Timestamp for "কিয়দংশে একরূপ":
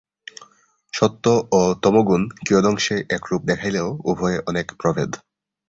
2.45-3.41